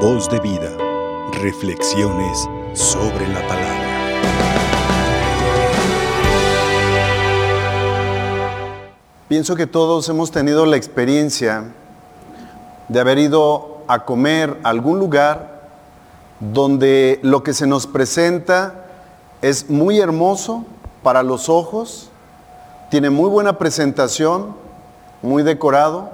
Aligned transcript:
Voz 0.00 0.28
de 0.28 0.38
vida. 0.40 0.76
Reflexiones 1.40 2.46
sobre 2.74 3.26
la 3.28 3.40
palabra. 3.48 3.86
Pienso 9.26 9.56
que 9.56 9.66
todos 9.66 10.06
hemos 10.10 10.30
tenido 10.30 10.66
la 10.66 10.76
experiencia 10.76 11.72
de 12.88 13.00
haber 13.00 13.18
ido 13.18 13.78
a 13.88 14.04
comer 14.04 14.60
a 14.64 14.68
algún 14.68 14.98
lugar 14.98 15.70
donde 16.40 17.18
lo 17.22 17.42
que 17.42 17.54
se 17.54 17.66
nos 17.66 17.86
presenta 17.86 18.74
es 19.40 19.70
muy 19.70 19.98
hermoso 19.98 20.66
para 21.02 21.22
los 21.22 21.48
ojos, 21.48 22.10
tiene 22.90 23.08
muy 23.08 23.30
buena 23.30 23.56
presentación, 23.56 24.54
muy 25.22 25.42
decorado, 25.42 26.10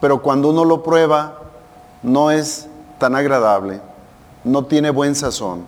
pero 0.00 0.22
cuando 0.22 0.48
uno 0.48 0.64
lo 0.64 0.82
prueba 0.82 1.40
no 2.02 2.30
es 2.30 2.68
tan 3.02 3.16
agradable, 3.16 3.80
no 4.44 4.66
tiene 4.66 4.90
buen 4.90 5.16
sazón. 5.16 5.64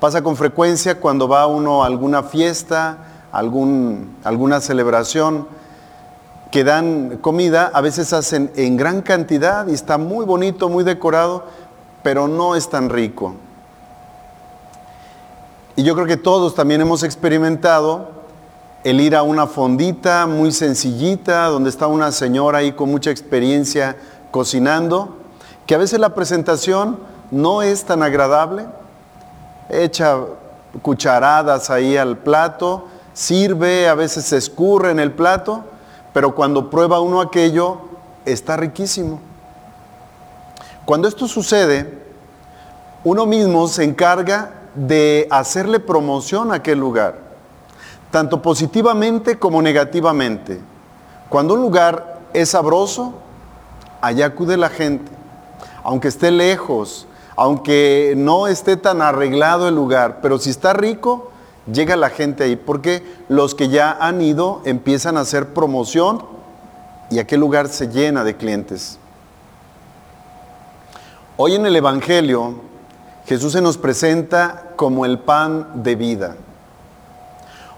Pasa 0.00 0.22
con 0.22 0.34
frecuencia 0.34 0.98
cuando 0.98 1.28
va 1.28 1.46
uno 1.46 1.84
a 1.84 1.86
alguna 1.86 2.22
fiesta, 2.22 2.96
algún, 3.32 4.16
alguna 4.24 4.62
celebración, 4.62 5.46
que 6.50 6.64
dan 6.64 7.18
comida, 7.18 7.70
a 7.74 7.82
veces 7.82 8.14
hacen 8.14 8.50
en 8.56 8.78
gran 8.78 9.02
cantidad 9.02 9.66
y 9.66 9.74
está 9.74 9.98
muy 9.98 10.24
bonito, 10.24 10.70
muy 10.70 10.84
decorado, 10.84 11.44
pero 12.02 12.28
no 12.28 12.56
es 12.56 12.70
tan 12.70 12.88
rico. 12.88 13.34
Y 15.76 15.82
yo 15.82 15.94
creo 15.94 16.06
que 16.06 16.16
todos 16.16 16.54
también 16.54 16.80
hemos 16.80 17.02
experimentado 17.02 18.08
el 18.84 19.02
ir 19.02 19.14
a 19.14 19.22
una 19.22 19.46
fondita 19.46 20.24
muy 20.26 20.50
sencillita, 20.50 21.44
donde 21.48 21.68
está 21.68 21.88
una 21.88 22.10
señora 22.10 22.58
ahí 22.58 22.72
con 22.72 22.90
mucha 22.90 23.10
experiencia 23.10 23.98
cocinando, 24.30 25.23
que 25.66 25.74
a 25.74 25.78
veces 25.78 25.98
la 25.98 26.14
presentación 26.14 26.98
no 27.30 27.62
es 27.62 27.84
tan 27.84 28.02
agradable, 28.02 28.66
echa 29.68 30.18
cucharadas 30.82 31.70
ahí 31.70 31.96
al 31.96 32.18
plato, 32.18 32.86
sirve, 33.12 33.88
a 33.88 33.94
veces 33.94 34.24
se 34.24 34.36
escurre 34.36 34.90
en 34.90 34.98
el 34.98 35.12
plato, 35.12 35.64
pero 36.12 36.34
cuando 36.34 36.70
prueba 36.70 37.00
uno 37.00 37.20
aquello, 37.20 37.78
está 38.24 38.56
riquísimo. 38.56 39.20
Cuando 40.84 41.08
esto 41.08 41.26
sucede, 41.26 42.02
uno 43.04 43.26
mismo 43.26 43.68
se 43.68 43.84
encarga 43.84 44.50
de 44.74 45.26
hacerle 45.30 45.80
promoción 45.80 46.52
a 46.52 46.56
aquel 46.56 46.78
lugar 46.78 47.24
tanto 48.14 48.40
positivamente 48.40 49.40
como 49.40 49.60
negativamente. 49.60 50.60
Cuando 51.28 51.54
un 51.54 51.62
lugar 51.62 52.20
es 52.32 52.50
sabroso, 52.50 53.12
allá 54.00 54.26
acude 54.26 54.56
la 54.56 54.68
gente, 54.68 55.10
aunque 55.84 56.08
esté 56.08 56.30
lejos, 56.30 57.06
aunque 57.36 58.14
no 58.16 58.46
esté 58.46 58.76
tan 58.76 59.02
arreglado 59.02 59.68
el 59.68 59.74
lugar, 59.74 60.20
pero 60.22 60.38
si 60.38 60.50
está 60.50 60.72
rico, 60.72 61.30
llega 61.70 61.96
la 61.96 62.10
gente 62.10 62.44
ahí, 62.44 62.56
porque 62.56 63.02
los 63.28 63.54
que 63.54 63.68
ya 63.68 63.92
han 63.92 64.20
ido 64.20 64.62
empiezan 64.64 65.16
a 65.16 65.20
hacer 65.20 65.52
promoción 65.52 66.24
y 67.10 67.18
aquel 67.18 67.40
lugar 67.40 67.68
se 67.68 67.88
llena 67.88 68.24
de 68.24 68.36
clientes. 68.36 68.98
Hoy 71.36 71.54
en 71.54 71.66
el 71.66 71.76
Evangelio, 71.76 72.54
Jesús 73.26 73.52
se 73.52 73.60
nos 73.60 73.76
presenta 73.76 74.72
como 74.76 75.04
el 75.04 75.18
pan 75.18 75.82
de 75.82 75.96
vida. 75.96 76.36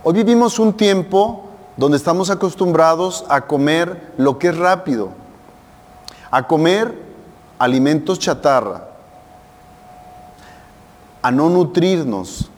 Hoy 0.04 0.14
vivimos 0.14 0.58
un 0.58 0.74
tiempo 0.74 1.44
donde 1.76 1.96
estamos 1.96 2.30
acostumbrados 2.30 3.24
a 3.28 3.42
comer 3.42 4.12
lo 4.16 4.38
que 4.38 4.48
es 4.48 4.56
rápido, 4.56 5.10
a 6.30 6.46
comer 6.46 7.05
alimentos 7.58 8.18
chatarra, 8.18 8.88
a 11.22 11.30
no 11.30 11.48
nutrirnos, 11.48 12.50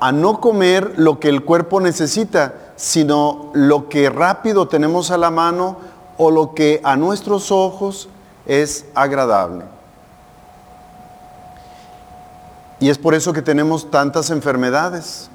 a 0.00 0.12
no 0.12 0.40
comer 0.40 0.94
lo 0.96 1.20
que 1.20 1.28
el 1.28 1.44
cuerpo 1.44 1.80
necesita, 1.80 2.54
sino 2.76 3.50
lo 3.54 3.88
que 3.88 4.10
rápido 4.10 4.68
tenemos 4.68 5.10
a 5.10 5.18
la 5.18 5.30
mano 5.30 5.78
o 6.16 6.30
lo 6.30 6.54
que 6.54 6.80
a 6.84 6.96
nuestros 6.96 7.50
ojos 7.50 8.08
es 8.46 8.86
agradable. 8.94 9.64
Y 12.80 12.90
es 12.90 12.98
por 12.98 13.14
eso 13.14 13.32
que 13.32 13.40
tenemos 13.40 13.90
tantas 13.90 14.28
enfermedades. 14.28 15.30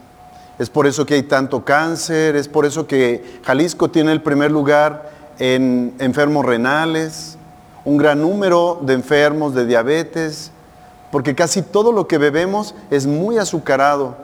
Es 0.60 0.70
por 0.70 0.86
eso 0.86 1.06
que 1.06 1.16
hay 1.16 1.24
tanto 1.24 1.66
cáncer, 1.66 2.36
es 2.36 2.48
por 2.48 2.66
eso 2.66 2.86
que 2.86 3.42
Jalisco 3.44 3.90
tiene 3.90 4.12
el 4.12 4.22
primer 4.22 4.52
lugar 4.52 5.10
en 5.40 5.96
enfermos 5.98 6.46
renales, 6.46 7.39
un 7.90 7.98
gran 7.98 8.22
número 8.22 8.78
de 8.84 8.94
enfermos 8.94 9.56
de 9.56 9.66
diabetes, 9.66 10.52
porque 11.12 11.34
casi 11.34 11.64
todo 11.64 11.92
lo 11.92 12.08
que 12.08 12.20
bebemos 12.20 12.76
es 12.92 13.08
muy 13.08 13.40
azucarado. 13.40 14.16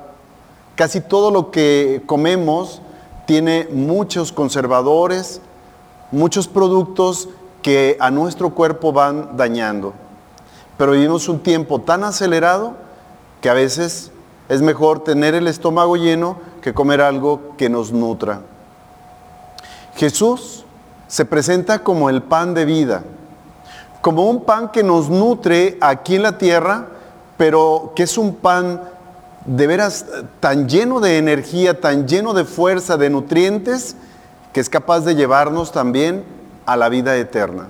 Casi 0.76 1.02
todo 1.02 1.31
lo 1.31 1.50
que 1.50 2.04
comemos 2.06 2.80
tiene 3.25 3.68
muchos 3.72 4.31
conservadores, 4.31 5.42
muchos 6.12 6.48
productos 6.48 7.28
que 7.64 7.98
a 8.00 8.12
nuestro 8.12 8.52
cuerpo 8.52 8.94
van 8.94 9.36
dañando. 9.36 9.94
Pero 10.78 10.92
vivimos 10.92 11.28
un 11.28 11.40
tiempo 11.40 11.81
tan 11.81 12.04
acelerado 12.04 12.75
que 13.42 13.50
a 13.50 13.56
veces 13.56 14.12
es 14.48 14.62
mejor 14.62 15.04
tener 15.04 15.34
el 15.34 15.48
estómago 15.48 15.96
lleno 15.96 16.38
que 16.62 16.75
comer 16.75 17.02
algo 17.02 17.56
que 17.58 17.68
nos 17.70 17.92
nutra. 17.92 18.42
Jesús 19.96 20.66
se 21.08 21.25
presenta 21.25 21.80
como 21.80 22.12
el 22.12 22.22
pan 22.22 22.54
de 22.54 22.66
vida, 22.66 23.04
como 24.06 24.30
un 24.30 24.44
pan 24.44 24.70
que 24.70 24.84
nos 24.84 25.10
nutre 25.10 25.80
aquí 25.82 26.14
en 26.18 26.22
la 26.22 26.38
tierra, 26.38 26.90
pero 27.38 27.94
que 27.96 28.04
es 28.04 28.20
un 28.20 28.36
pan 28.36 28.80
de 29.46 29.66
veras 29.66 30.06
tan 30.40 30.70
lleno 30.70 31.00
de 31.00 31.18
energía, 31.18 31.82
tan 31.82 32.08
lleno 32.08 32.36
de 32.36 32.46
fuerza, 32.46 32.98
de 32.98 33.10
nutrientes, 33.10 33.96
que 34.54 34.60
es 34.60 34.70
capaz 34.70 35.00
de 35.00 35.16
llevarnos 35.16 35.72
también 35.72 36.24
a 36.68 36.78
la 36.78 36.88
vida 36.88 37.18
eterna. 37.18 37.66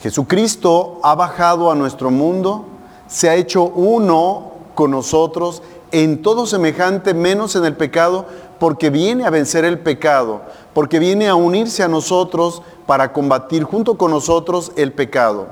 Jesucristo 0.00 0.98
ha 1.04 1.14
bajado 1.14 1.70
a 1.70 1.76
nuestro 1.76 2.10
mundo, 2.10 2.64
se 3.06 3.30
ha 3.30 3.36
hecho 3.36 3.62
uno 3.62 4.54
con 4.74 4.90
nosotros 4.90 5.62
en 5.92 6.20
todo 6.20 6.48
semejante, 6.48 7.14
menos 7.14 7.54
en 7.54 7.64
el 7.64 7.76
pecado, 7.76 8.26
porque 8.58 8.90
viene 8.90 9.24
a 9.24 9.30
vencer 9.30 9.64
el 9.64 9.78
pecado, 9.78 10.40
porque 10.74 10.98
viene 10.98 11.28
a 11.28 11.34
unirse 11.34 11.82
a 11.82 11.88
nosotros 11.88 12.62
para 12.86 13.12
combatir 13.12 13.64
junto 13.64 13.96
con 13.96 14.10
nosotros 14.10 14.72
el 14.76 14.92
pecado. 14.92 15.48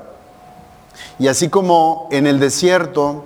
Y 1.19 1.27
así 1.27 1.49
como 1.49 2.07
en 2.11 2.27
el 2.27 2.39
desierto 2.39 3.23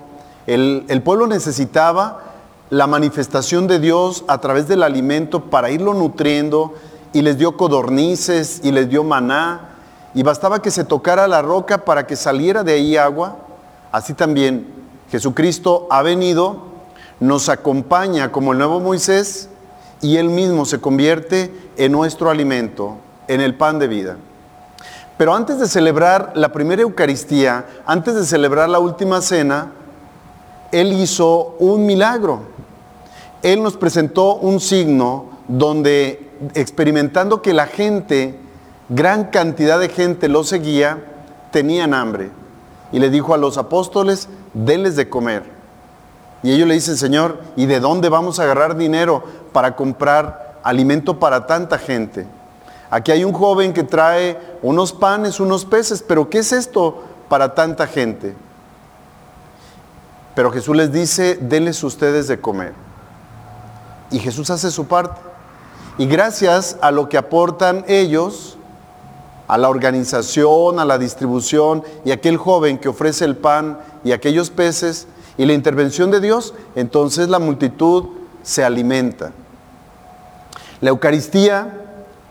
el, 0.47 1.01
pueblo 1.03 1.25
necesitaba 1.27 2.21
la 2.69 2.87
manifestación 2.87 3.67
de 3.67 3.79
Dios 3.79 4.23
a 4.27 4.39
través 4.39 4.67
del 4.67 4.83
alimento 4.83 5.45
para 5.45 5.71
irlo 5.71 5.93
nutriendo, 5.93 6.73
y 7.13 7.21
les 7.21 7.37
dio 7.37 7.55
codornices 7.55 8.59
y 8.63 8.71
les 8.71 8.89
dio 8.89 9.03
maná, 9.03 9.69
y 10.13 10.21
bastaba 10.23 10.61
que 10.61 10.69
se 10.69 10.83
tocara 10.83 11.27
la 11.27 11.41
roca 11.41 11.85
para 11.85 12.05
que 12.05 12.15
saliera 12.15 12.63
de 12.63 12.73
ahí 12.73 12.97
agua, 12.97 13.37
así 13.91 14.13
también 14.13 14.67
Jesucristo 15.09 15.87
ha 15.89 16.01
venido, 16.01 16.57
nos 17.19 17.47
acompaña 17.49 18.31
como 18.31 18.51
el 18.51 18.57
nuevo 18.57 18.79
Moisés 18.79 19.49
y 20.05 20.17
Él 20.17 20.29
mismo 20.29 20.65
se 20.65 20.79
convierte 20.79 21.51
en 21.77 21.91
nuestro 21.91 22.29
alimento, 22.29 22.97
en 23.27 23.41
el 23.41 23.55
pan 23.55 23.79
de 23.79 23.87
vida. 23.87 24.17
Pero 25.17 25.33
antes 25.33 25.59
de 25.59 25.67
celebrar 25.67 26.33
la 26.35 26.49
primera 26.49 26.83
Eucaristía, 26.83 27.65
antes 27.87 28.13
de 28.13 28.23
celebrar 28.23 28.69
la 28.69 28.77
última 28.77 29.19
cena, 29.23 29.71
Él 30.71 30.93
hizo 30.93 31.55
un 31.57 31.87
milagro. 31.87 32.41
Él 33.41 33.63
nos 33.63 33.77
presentó 33.77 34.35
un 34.35 34.59
signo 34.59 35.25
donde 35.47 36.29
experimentando 36.53 37.41
que 37.41 37.53
la 37.53 37.65
gente, 37.65 38.37
gran 38.89 39.31
cantidad 39.31 39.79
de 39.79 39.89
gente 39.89 40.29
lo 40.29 40.43
seguía, 40.43 41.03
tenían 41.51 41.95
hambre. 41.95 42.29
Y 42.91 42.99
le 42.99 43.09
dijo 43.09 43.33
a 43.33 43.37
los 43.37 43.57
apóstoles, 43.57 44.29
denles 44.53 44.95
de 44.95 45.09
comer. 45.09 45.55
Y 46.43 46.51
ellos 46.51 46.67
le 46.67 46.75
dicen, 46.75 46.95
Señor, 46.95 47.41
¿y 47.55 47.65
de 47.65 47.79
dónde 47.79 48.07
vamos 48.09 48.37
a 48.37 48.43
agarrar 48.43 48.77
dinero 48.77 49.23
para 49.55 49.73
comprar 49.73 50.59
alimento 50.63 51.17
para 51.17 51.47
tanta 51.47 51.77
gente? 51.77 52.27
Aquí 52.89 53.09
hay 53.13 53.23
un 53.23 53.31
joven 53.31 53.71
que 53.71 53.83
trae 53.83 54.37
unos 54.61 54.91
panes, 54.91 55.39
unos 55.39 55.63
peces, 55.63 56.03
pero 56.05 56.29
¿qué 56.29 56.39
es 56.39 56.51
esto 56.51 57.01
para 57.29 57.55
tanta 57.55 57.87
gente? 57.87 58.35
Pero 60.35 60.51
Jesús 60.51 60.75
les 60.75 60.91
dice, 60.91 61.39
denles 61.39 61.81
ustedes 61.85 62.27
de 62.27 62.41
comer. 62.41 62.73
Y 64.11 64.19
Jesús 64.19 64.49
hace 64.49 64.71
su 64.71 64.87
parte. 64.87 65.21
Y 65.97 66.05
gracias 66.05 66.75
a 66.81 66.91
lo 66.91 67.07
que 67.07 67.17
aportan 67.17 67.85
ellos, 67.87 68.57
a 69.47 69.57
la 69.57 69.69
organización, 69.69 70.81
a 70.81 70.85
la 70.85 70.97
distribución 70.97 71.81
y 72.03 72.11
aquel 72.11 72.35
joven 72.35 72.77
que 72.77 72.89
ofrece 72.89 73.23
el 73.23 73.37
pan 73.37 73.79
y 74.03 74.11
aquellos 74.11 74.49
peces 74.49 75.07
y 75.37 75.45
la 75.45 75.53
intervención 75.53 76.11
de 76.11 76.19
Dios, 76.19 76.53
entonces 76.75 77.29
la 77.29 77.39
multitud 77.39 78.07
se 78.43 78.65
alimenta. 78.65 79.31
La 80.85 80.91
Eucaristía 80.91 81.81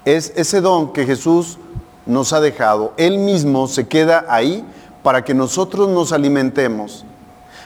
es 0.04 0.32
ese 0.36 0.60
don 0.60 0.92
que 0.92 1.06
Jesús 1.06 1.58
nos 2.06 2.32
ha 2.32 2.40
dejado. 2.40 2.92
Él 2.96 3.18
mismo 3.18 3.66
se 3.66 3.88
queda 3.88 4.26
ahí 4.28 4.64
para 5.02 5.24
que 5.24 5.34
nosotros 5.34 5.88
nos 5.88 6.12
alimentemos. 6.12 7.04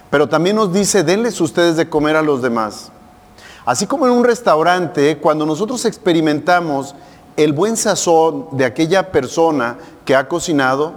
Pero 0.09 0.31
también 0.31 0.57
nos 0.57 0.73
dice, 0.73 1.05
denles 1.05 1.43
ustedes 1.43 1.77
de 1.77 1.91
comer 1.91 2.17
a 2.17 2.23
los 2.23 2.41
demás. 2.41 2.91
Así 3.67 3.87
como 3.87 4.07
en 4.07 4.15
un 4.15 4.25
restaurante, 4.25 5.19
cuando 5.19 5.45
nosotros 5.45 5.85
experimentamos 5.85 6.95
el 7.37 7.53
buen 7.53 7.77
sazón 7.77 8.47
de 8.53 8.65
aquella 8.65 9.13
persona 9.13 9.77
que 10.07 10.17
ha 10.17 10.27
cocinado, 10.27 10.95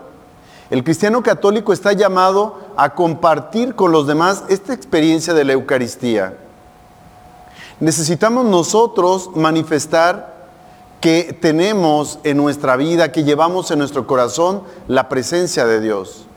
el 0.69 0.85
cristiano 0.85 1.21
católico 1.21 1.73
está 1.73 1.91
llamado 1.91 2.59
a 2.77 2.95
compartir 2.95 3.75
con 3.75 3.91
los 3.91 4.07
demás 4.07 4.45
esta 4.47 4.73
experiencia 4.73 5.33
de 5.33 5.43
la 5.43 5.51
Eucaristía. 5.51 6.37
Necesitamos 7.81 8.45
nosotros 8.45 9.31
manifestar 9.35 10.49
que 11.01 11.35
tenemos 11.41 12.19
en 12.23 12.37
nuestra 12.37 12.75
vida, 12.75 13.11
que 13.11 13.23
llevamos 13.23 13.71
en 13.71 13.79
nuestro 13.79 14.05
corazón 14.05 14.61
la 14.87 15.09
presencia 15.09 15.65
de 15.65 15.81
Dios. 15.81 16.27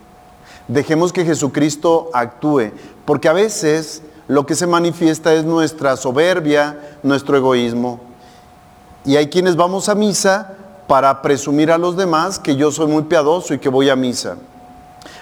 Dejemos 0.68 1.12
que 1.12 1.26
Jesucristo 1.26 2.08
actúe, 2.14 2.70
porque 3.04 3.28
a 3.28 3.34
veces 3.34 4.00
lo 4.26 4.46
que 4.46 4.54
se 4.54 4.66
manifiesta 4.66 5.34
es 5.34 5.44
nuestra 5.44 5.98
soberbia, 5.98 6.96
nuestro 7.02 7.36
egoísmo. 7.36 8.00
Y 9.04 9.16
hay 9.16 9.28
quienes 9.28 9.54
vamos 9.54 9.90
a 9.90 9.94
misa 9.94 10.54
para 10.86 11.20
presumir 11.20 11.70
a 11.70 11.76
los 11.76 11.94
demás 11.94 12.38
que 12.38 12.56
yo 12.56 12.72
soy 12.72 12.86
muy 12.86 13.02
piadoso 13.02 13.52
y 13.52 13.58
que 13.58 13.68
voy 13.68 13.90
a 13.90 13.96
misa. 13.96 14.38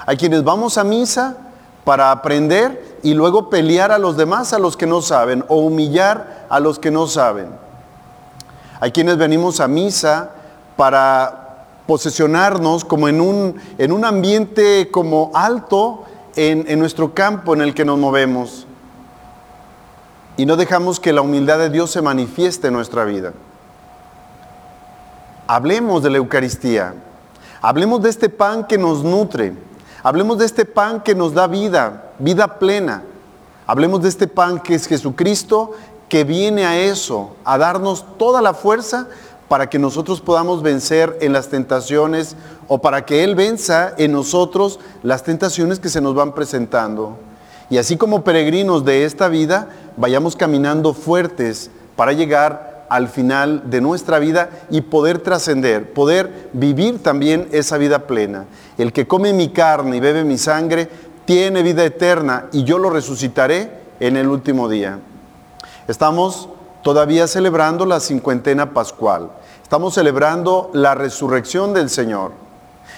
Hay 0.07 0.17
quienes 0.17 0.45
vamos 0.45 0.79
a 0.79 0.85
misa 0.85 1.37
para 1.85 2.13
aprender 2.13 2.92
y 3.03 3.15
luego 3.15 3.51
pelear 3.51 3.93
a 3.93 3.99
los 3.99 4.17
demás, 4.17 4.53
a 4.53 4.59
los 4.59 4.77
que 4.77 4.87
no 4.87 5.03
saben, 5.03 5.45
o 5.49 5.57
humillar 5.57 6.47
a 6.49 6.61
los 6.61 6.79
que 6.79 6.91
no 6.91 7.07
saben. 7.07 7.49
Hay 8.81 8.93
quienes 8.93 9.17
venimos 9.17 9.61
a 9.61 9.69
misa 9.69 10.31
para 10.77 11.67
posesionarnos 11.87 12.85
como 12.85 13.09
en 13.09 13.21
un, 13.21 13.61
en 13.79 13.93
un 13.93 14.05
ambiente 14.05 14.91
como 14.91 15.31
alto 15.35 16.05
en, 16.37 16.65
en 16.69 16.79
nuestro 16.79 17.13
campo 17.13 17.55
en 17.55 17.61
el 17.61 17.75
que 17.75 17.85
nos 17.85 17.99
movemos. 17.99 18.67
Y 20.37 20.47
no 20.47 20.57
dejamos 20.57 20.99
que 20.99 21.13
la 21.13 21.21
humildad 21.21 21.59
de 21.59 21.71
Dios 21.71 21.91
se 21.91 22.03
manifieste 22.03 22.69
en 22.69 22.75
nuestra 22.75 23.05
vida. 23.05 23.33
Hablemos 25.47 26.03
de 26.03 26.11
la 26.11 26.19
Eucaristía. 26.19 26.95
Hablemos 27.61 28.03
de 28.03 28.11
este 28.11 28.29
pan 28.29 28.67
que 28.67 28.79
nos 28.79 29.05
nutre. 29.05 29.55
Hablemos 30.03 30.39
de 30.39 30.47
este 30.47 30.65
pan 30.65 31.01
que 31.03 31.15
nos 31.15 31.35
da 31.35 31.47
vida, 31.47 32.12
vida 32.23 32.59
plena. 32.59 33.03
Hablemos 33.67 34.03
de 34.03 34.09
este 34.09 34.29
pan 34.29 34.61
que 34.61 34.75
es 34.75 34.87
Jesucristo, 34.87 35.73
que 36.09 36.25
viene 36.25 36.65
a 36.65 36.79
eso, 36.79 37.35
a 37.45 37.59
darnos 37.59 38.05
toda 38.17 38.41
la 38.41 38.55
fuerza 38.55 39.09
para 39.49 39.69
que 39.69 39.79
nosotros 39.79 40.21
podamos 40.21 40.63
vencer 40.63 41.19
en 41.21 41.33
las 41.33 41.49
tentaciones 41.49 42.37
o 42.69 42.79
para 42.79 43.05
que 43.05 43.25
Él 43.25 43.35
venza 43.35 43.93
en 43.99 44.13
nosotros 44.13 44.79
las 45.03 45.25
tentaciones 45.25 45.81
que 45.81 45.89
se 45.89 46.01
nos 46.01 46.15
van 46.15 46.33
presentando. 46.33 47.19
Y 47.69 47.79
así 47.79 47.97
como 47.97 48.23
peregrinos 48.23 48.85
de 48.85 49.05
esta 49.05 49.29
vida, 49.29 49.69
vayamos 49.97 50.37
caminando 50.37 50.95
fuertes 50.95 51.71
para 51.97 52.13
llegar 52.13 52.87
al 52.89 53.09
final 53.09 53.71
de 53.71 53.81
nuestra 53.81 54.19
vida 54.19 54.51
y 54.71 54.83
poder 54.83 55.19
trascender, 55.19 55.93
poder 55.93 56.51
vivir 56.53 57.03
también 57.03 57.49
esa 57.51 57.79
vida 57.79 58.07
plena. 58.07 58.45
El 58.77 58.93
que 58.93 59.07
come 59.07 59.33
mi 59.33 59.49
carne 59.49 59.97
y 59.97 60.01
bebe 60.01 60.25
mi 60.25 60.37
sangre 60.37 60.91
tiene 61.25 61.63
vida 61.63 61.85
eterna 61.85 62.47
y 62.53 62.65
yo 62.65 62.79
lo 62.79 62.91
resucitaré 62.91 63.83
en 64.01 64.17
el 64.17 64.29
último 64.29 64.69
día. 64.69 64.99
Estamos 65.89 66.49
todavía 66.83 67.27
celebrando 67.27 67.87
la 67.87 68.01
cincuentena 68.01 68.73
pascual. 68.73 69.31
Estamos 69.63 69.95
celebrando 69.95 70.71
la 70.73 70.95
resurrección 70.95 71.73
del 71.75 71.89
Señor. 71.89 72.33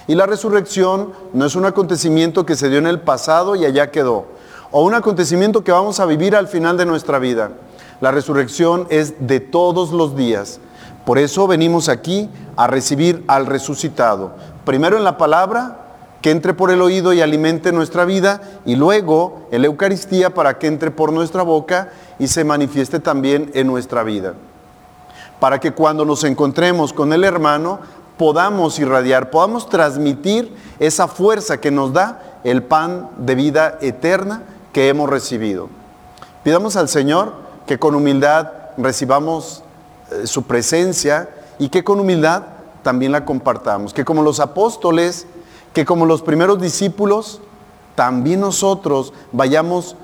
Y 0.07 0.15
la 0.15 0.27
resurrección 0.27 1.13
no 1.33 1.47
es 1.47 1.55
un 1.55 1.65
acontecimiento 1.65 2.45
que 2.45 2.57
se 2.57 2.69
dio 2.69 2.79
en 2.79 2.87
el 2.87 3.01
pasado 3.01 3.57
y 3.57 3.65
allá 3.65 3.91
quedó, 3.91 4.27
o 4.71 4.83
un 4.83 4.95
acontecimiento 4.95 5.65
que 5.65 5.73
vamos 5.73 6.01
a 6.01 6.07
vivir 6.07 6.37
al 6.37 6.49
final 6.49 6.77
de 6.77 6.85
nuestra 6.85 7.19
vida. 7.19 7.53
La 8.01 8.11
resurrección 8.11 8.87
es 8.91 9.15
de 9.27 9.41
todos 9.41 9.93
los 9.93 10.17
días. 10.17 10.61
Por 11.07 11.19
eso 11.19 11.47
venimos 11.47 11.89
aquí 11.89 12.29
a 12.57 12.67
recibir 12.67 13.25
al 13.29 13.47
resucitado. 13.47 14.33
Primero 14.65 14.97
en 14.97 15.05
la 15.05 15.17
palabra, 15.17 15.84
que 16.25 16.31
entre 16.31 16.55
por 16.55 16.71
el 16.71 16.81
oído 16.81 17.13
y 17.13 17.21
alimente 17.21 17.71
nuestra 17.71 18.07
vida, 18.07 18.41
y 18.65 18.77
luego 18.77 19.47
en 19.51 19.61
la 19.61 19.67
Eucaristía 19.67 20.33
para 20.33 20.59
que 20.59 20.69
entre 20.69 20.91
por 20.91 21.13
nuestra 21.13 21.43
boca 21.43 21.91
y 22.19 22.29
se 22.29 22.45
manifieste 22.45 22.99
también 22.99 23.51
en 23.53 23.67
nuestra 23.67 24.03
vida 24.03 24.33
para 25.45 25.61
que 25.61 25.73
cuando 25.73 26.07
nos 26.07 26.25
encontremos 26.25 26.95
con 26.95 27.13
el 27.13 27.23
hermano 27.23 27.81
podamos 28.17 28.79
irradiar, 28.79 29.29
podamos 29.29 29.69
transmitir 29.69 30.57
esa 30.79 31.07
fuerza 31.07 31.61
que 31.61 31.71
nos 31.71 31.93
da 31.93 32.41
el 32.45 32.63
pan 32.63 33.11
de 33.19 33.35
vida 33.35 33.77
eterna 33.83 34.45
que 34.73 34.89
hemos 34.89 35.11
recibido. 35.11 35.69
Pidamos 36.43 36.77
al 36.77 36.89
Señor 36.89 37.35
que 37.67 37.79
con 37.79 37.95
humildad 37.95 38.49
recibamos 38.79 39.63
eh, 40.11 40.27
su 40.27 40.45
presencia 40.45 41.29
y 41.59 41.69
que 41.69 41.85
con 41.85 42.01
humildad 42.01 42.45
también 42.83 43.13
la 43.13 43.27
compartamos, 43.27 43.93
que 43.93 44.07
como 44.07 44.23
los 44.23 44.41
apóstoles, 44.41 45.27
que 45.75 45.85
como 45.85 46.07
los 46.07 46.23
primeros 46.23 46.61
discípulos, 46.61 47.41
también 47.95 48.41
nosotros 48.41 49.13
vayamos 49.33 49.97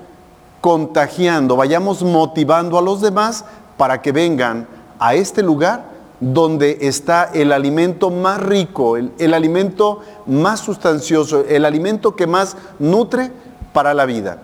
contagiando, 0.59 1.55
vayamos 1.55 2.03
motivando 2.03 2.77
a 2.77 2.81
los 2.81 3.01
demás 3.01 3.45
para 3.77 4.01
que 4.01 4.11
vengan 4.11 4.67
a 4.99 5.15
este 5.15 5.41
lugar 5.41 5.89
donde 6.19 6.77
está 6.81 7.31
el 7.33 7.51
alimento 7.51 8.11
más 8.11 8.39
rico, 8.43 8.95
el, 8.95 9.33
alimento 9.33 10.01
más 10.27 10.59
sustancioso, 10.59 11.45
el 11.49 11.65
alimento 11.65 12.15
que 12.15 12.27
más 12.27 12.55
nutre 12.77 13.31
para 13.73 13.95
la 13.95 14.05
vida. 14.05 14.43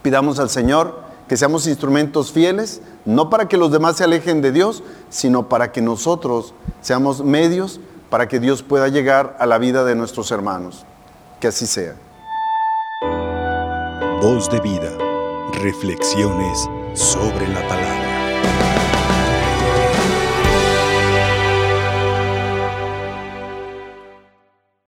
Pidamos 0.00 0.38
al 0.38 0.48
Señor 0.48 1.00
que 1.28 1.36
seamos 1.36 1.66
instrumentos 1.66 2.32
fieles, 2.32 2.80
no 3.04 3.28
para 3.28 3.46
que 3.46 3.58
los 3.58 3.70
demás 3.70 3.96
se 3.96 4.04
alejen 4.04 4.40
de 4.40 4.52
Dios, 4.52 4.82
sino 5.10 5.48
para 5.48 5.70
que 5.70 5.82
nosotros 5.82 6.54
seamos 6.80 7.22
medios 7.22 7.78
para 8.10 8.28
que 8.28 8.40
Dios 8.40 8.62
pueda 8.62 8.88
llegar 8.88 9.36
a 9.38 9.46
la 9.46 9.58
vida 9.58 9.84
de 9.84 9.94
nuestros 9.94 10.30
hermanos. 10.32 10.84
Que 11.40 11.48
así 11.48 11.66
sea. 11.66 11.94
Voz 14.20 14.50
de 14.50 14.60
vida. 14.60 14.90
Reflexiones 15.62 16.68
sobre 16.94 17.48
la 17.48 17.66
palabra. 17.66 18.09